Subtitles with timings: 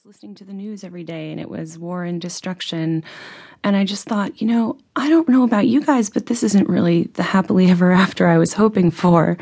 [0.00, 3.04] was listening to the news every day and it was war and destruction.
[3.62, 6.70] And I just thought, you know, I don't know about you guys, but this isn't
[6.70, 9.36] really the happily ever after I was hoping for.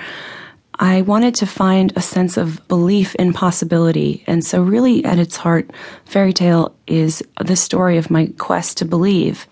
[0.80, 4.24] I wanted to find a sense of belief in possibility.
[4.26, 5.70] And so, really, at its heart,
[6.06, 9.46] Faery Tale is the story of my quest to believe.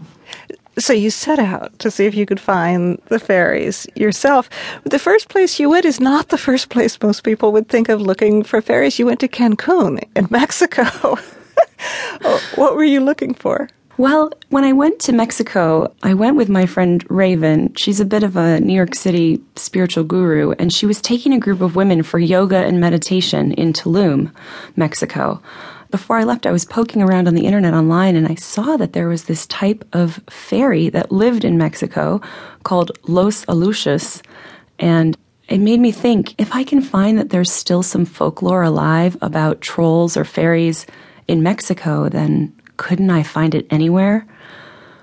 [0.79, 4.51] So you set out to see if you could find the fairies yourself.
[4.85, 8.03] The first place you went is not the first place most people would think of
[8.03, 8.99] looking for fairies.
[8.99, 10.85] You went to Cancun in Mexico.
[12.57, 13.71] what were you looking for?
[13.99, 17.73] Well, when I went to Mexico, I went with my friend Raven.
[17.77, 21.41] She's a bit of a New York City spiritual guru, and she was taking a
[21.41, 24.31] group of women for yoga and meditation in Tulum,
[24.77, 25.41] Mexico
[25.97, 28.93] before I left, I was poking around on the internet online and I saw that
[28.93, 32.21] there was this type of fairy that lived in Mexico
[32.65, 34.23] called Los Aluxes.
[34.79, 35.17] And
[35.49, 39.63] it made me think if I can find that there's still some folklore alive about
[39.63, 40.85] trolls or fairies
[41.29, 44.27] in Mexico, then couldn't I find it anywhere?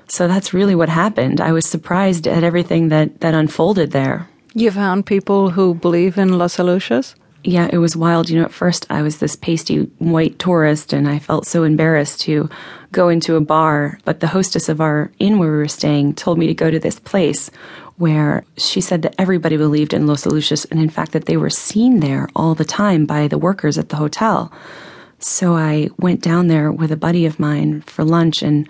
[0.07, 1.41] So that's really what happened.
[1.41, 4.29] I was surprised at everything that, that unfolded there.
[4.53, 7.15] You found people who believe in Los Aluxes?
[7.43, 8.29] Yeah, it was wild.
[8.29, 12.21] You know, at first I was this pasty white tourist and I felt so embarrassed
[12.21, 12.49] to
[12.91, 13.99] go into a bar.
[14.05, 16.79] But the hostess of our inn where we were staying told me to go to
[16.79, 17.51] this place
[17.97, 21.49] where she said that everybody believed in Los Aluxes and in fact that they were
[21.49, 24.51] seen there all the time by the workers at the hotel.
[25.19, 28.67] So I went down there with a buddy of mine for lunch and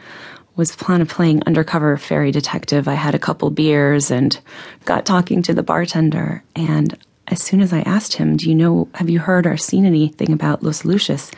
[0.55, 2.87] was plan of playing undercover fairy detective.
[2.87, 4.39] I had a couple beers and
[4.85, 8.87] got talking to the bartender and as soon as I asked him, Do you know,
[8.95, 11.33] have you heard or seen anything about Los Aluxes?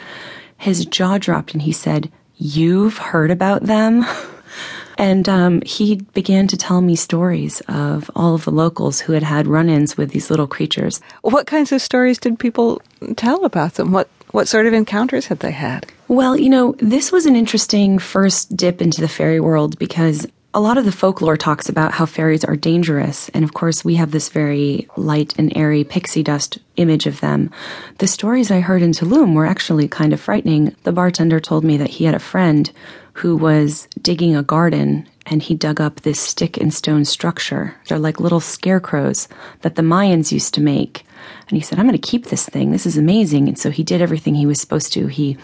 [0.58, 4.06] His jaw dropped and he said, You've heard about them?
[4.98, 9.24] and um, he began to tell me stories of all of the locals who had
[9.24, 11.02] had run ins with these little creatures.
[11.22, 12.82] What kinds of stories did people
[13.16, 13.92] tell about them?
[13.92, 15.86] What, what sort of encounters had they had?
[16.08, 20.62] Well, you know, this was an interesting first dip into the fairy world because a
[20.62, 24.12] lot of the folklore talks about how fairies are dangerous, and of course, we have
[24.12, 27.52] this very light and airy pixie dust image of them.
[27.98, 30.74] The stories I heard in Tulum were actually kind of frightening.
[30.84, 32.72] The bartender told me that he had a friend
[33.16, 37.76] who was digging a garden and he dug up this stick and stone structure.
[37.90, 39.28] They're like little scarecrows
[39.62, 41.06] that the Mayans used to make.
[41.50, 42.72] And he said, I'm going to keep this thing.
[42.72, 43.50] This is amazing.
[43.50, 45.08] And so he did everything he was supposed to.
[45.08, 45.38] He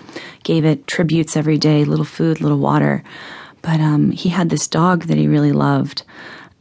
[0.44, 3.04] gave it tributes every day, little food, little water.
[3.62, 6.04] But um, he had this dog that he really loved.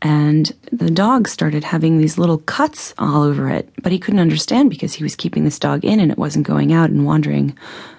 [0.03, 4.71] And the dog started having these little cuts all over it, but he couldn't understand
[4.71, 7.57] because he was keeping this dog in and it wasn't going out and wandering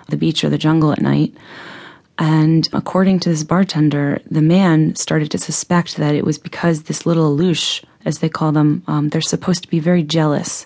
[0.09, 1.33] the beach or the jungle at night.
[2.17, 7.05] And according to this bartender, the man started to suspect that it was because this
[7.05, 10.65] little alux, as they call them, um, they're supposed to be very jealous.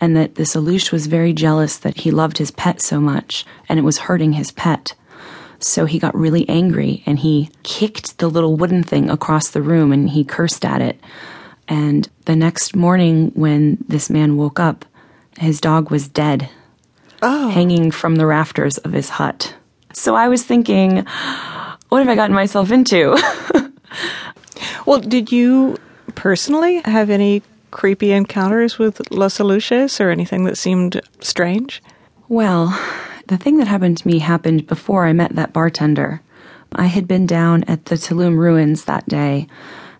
[0.00, 3.78] And that this alux was very jealous that he loved his pet so much and
[3.78, 4.94] it was hurting his pet.
[5.58, 9.92] So he got really angry and he kicked the little wooden thing across the room
[9.92, 11.00] and he cursed at it.
[11.68, 14.84] And the next morning, when this man woke up,
[15.38, 16.48] his dog was dead,
[17.22, 17.50] oh.
[17.50, 19.54] hanging from the rafters of his hut.
[19.92, 21.04] So I was thinking,
[21.88, 23.16] what have I gotten myself into?
[24.86, 25.78] well, did you
[26.14, 31.82] personally have any creepy encounters with Los Aluxes or anything that seemed strange?
[32.28, 32.78] Well,
[33.26, 36.20] the thing that happened to me happened before I met that bartender.
[36.72, 39.46] I had been down at the Tulum ruins that day,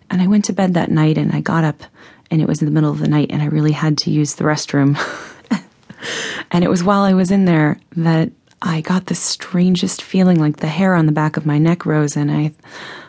[0.09, 1.83] and I went to bed that night and I got up
[2.29, 4.35] and it was in the middle of the night and I really had to use
[4.35, 4.97] the restroom.
[6.51, 10.57] and it was while I was in there that I got the strangest feeling like
[10.57, 12.53] the hair on the back of my neck rose and I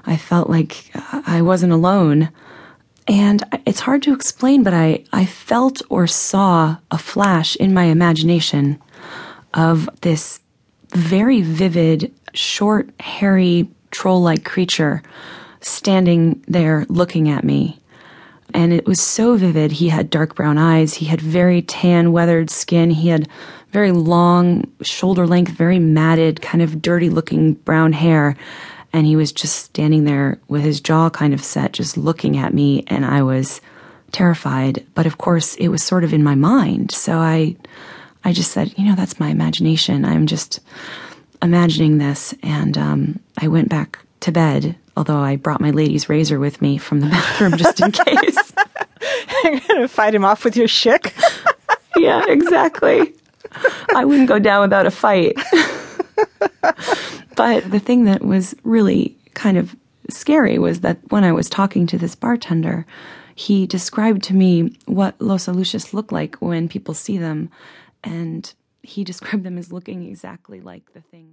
[0.06, 0.90] I felt like
[1.26, 2.30] I wasn't alone.
[3.06, 7.84] And it's hard to explain, but I, I felt or saw a flash in my
[7.84, 8.80] imagination
[9.54, 10.40] of this
[10.90, 15.02] very vivid, short, hairy, troll like creature
[15.60, 17.78] standing there looking at me.
[18.54, 19.72] And it was so vivid.
[19.72, 20.94] He had dark brown eyes.
[20.94, 22.90] He had very tan, weathered skin.
[22.90, 23.28] He had
[23.72, 28.36] very long, shoulder length, very matted, kind of dirty looking brown hair.
[28.92, 32.54] And he was just standing there with his jaw kind of set, just looking at
[32.54, 32.84] me.
[32.86, 33.60] And I was
[34.12, 34.86] terrified.
[34.94, 36.90] But of course, it was sort of in my mind.
[36.90, 37.56] So I
[38.28, 40.04] I just said, you know, that's my imagination.
[40.04, 40.60] I'm just
[41.40, 42.34] imagining this.
[42.42, 46.76] And um, I went back to bed, although I brought my lady's razor with me
[46.76, 48.52] from the bathroom just in case.
[49.44, 51.14] You're going to fight him off with your Schick?
[51.96, 53.14] yeah, exactly.
[53.94, 55.34] I wouldn't go down without a fight.
[57.34, 59.74] but the thing that was really kind of
[60.10, 62.84] scary was that when I was talking to this bartender,
[63.36, 67.48] he described to me what Los Aluxes look like when people see them
[68.04, 71.26] and he described them as looking exactly like the thing.